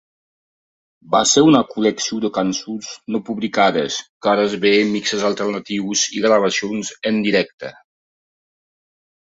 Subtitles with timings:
[1.15, 7.25] Va ser una col·lecció de cançons no publicades, cares b, mixes alternatius i gravacions en
[7.29, 7.75] directe.